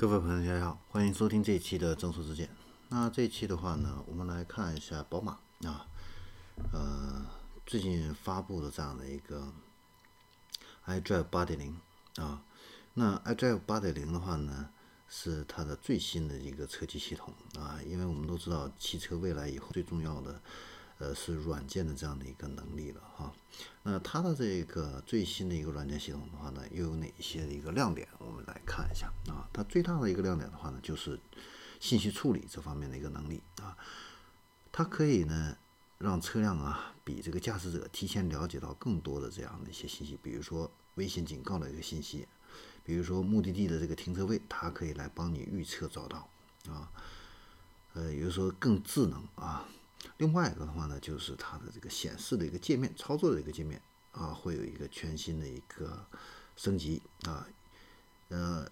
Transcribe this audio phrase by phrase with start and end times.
[0.00, 2.48] 各位朋友，大家好，欢迎收听这一期的正说之见。
[2.88, 5.88] 那这一期的话呢，我们来看一下宝马啊，
[6.72, 7.26] 呃，
[7.66, 9.52] 最近发布的这样的一个
[10.86, 11.76] iDrive 八点零
[12.14, 12.44] 啊。
[12.94, 14.70] 那 iDrive 八点零的话呢，
[15.08, 20.40] 是它的最新的一个车机系统啊，因为我们都知道，汽车未来以后最重要的。
[20.98, 23.32] 呃，是软件的这样的一个能力了哈。
[23.84, 28.06] 那它的这个最新的一个软件系统的话呢，又有哪些的一个亮点？
[28.18, 29.48] 我们来看一下啊。
[29.52, 31.18] 它最大的一个亮点的话呢，就是
[31.78, 33.76] 信息处理这方面的一个能力啊。
[34.72, 35.56] 它可以呢，
[35.98, 42.26] 让车辆啊，比这个驾驶者提前了解到更多的这样的一些信息，比如说危险警告的一个信息，
[42.82, 46.28] 比如说目的地的这个停车位，它可以来帮你预测找到
[46.68, 46.90] 啊。
[47.94, 49.64] 呃，有时候更智能啊。
[50.18, 53.80] 另外一个的话呢，就是它的这个显示的一个界面，操作的一个界面
[54.12, 56.04] 啊，会有一个全新的一个
[56.56, 57.46] 升级啊，
[58.28, 58.68] 呃，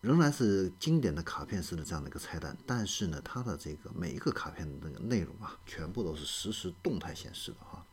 [0.00, 7.86] 仍然是经典的卡片式的这样的一个菜单，但是呢，它的这个每一个卡片的那个内容啊，全部都是实时动态显示的哈。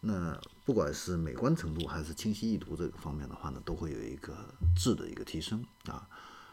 [0.00, 4.36] 那不管是美观程度还是清晰易读这个方面的话呢，都会有一个
[4.76, 6.08] 质的一个提升啊。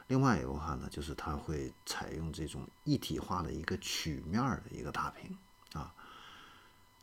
[0.10, 5.38] 另外一个话呢，就是它会采用这种一体化的一个曲面的一个大屏
[5.74, 5.94] 啊。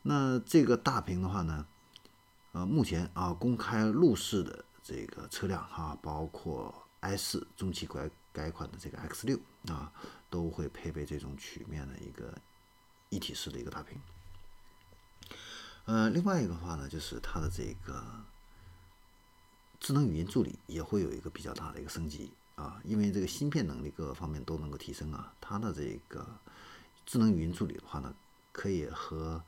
[0.03, 1.65] 那这个大屏的话呢，
[2.51, 9.93] 呃，目前啊公开路试的这个车辆哈，包括 i4 中期改改款的这个 X6 啊，
[10.29, 12.37] 都会配备这种曲面的一个
[13.09, 14.01] 一体式的一个大屏。
[15.85, 18.05] 呃，另外一个话呢，就是它的这个
[19.79, 22.33] 智能语音助理也会有一个比较大的一个升级。
[22.57, 26.27] 啊，因为这个芯片能力各个方面都能够提升啊，它的这个
[27.05, 28.15] 智能语音助理的话呢，
[28.51, 29.45] 可以和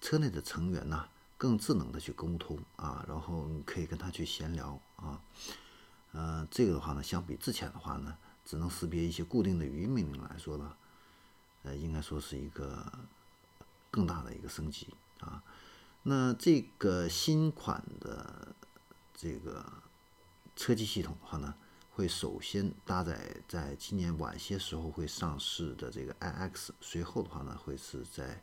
[0.00, 5.20] 车内的成员呢更智能的去沟通啊，然后可以跟他去闲聊啊，
[6.10, 10.74] 呃，这个的话呢，相比之前的话呢，只能识别一些固定的语音命令来说呢，
[11.62, 12.84] 呃，应该说是一个
[13.92, 14.88] 更大的一个升级
[15.20, 15.40] 啊。
[16.02, 18.56] 那这个新款的
[19.14, 19.64] 这个
[20.56, 21.54] 车机系统的话呢？
[22.00, 28.42] 会首先搭载在今年晚些时候会上市的这个 iX，随后的话呢，会是在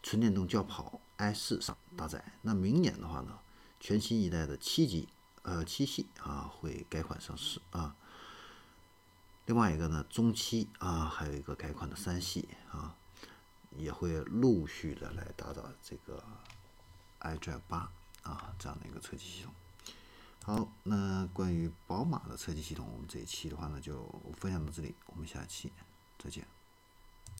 [0.00, 2.24] 纯电动轿跑 i 四上搭载。
[2.42, 3.36] 那明年的话呢，
[3.80, 5.08] 全新一代的七级
[5.42, 7.96] 呃七系啊会改款上市啊。
[9.46, 12.94] 另外一个呢，中期啊还有一个改款的三系啊，
[13.76, 16.22] 也会陆续的来打造这个
[17.22, 17.90] iDrive 八
[18.22, 19.52] 啊这样的一个车机系统。
[20.44, 25.70] 好，那关于宝马的车机系统，我们这一期的话呢，就分享到这里，我们下期
[26.18, 26.57] 再见。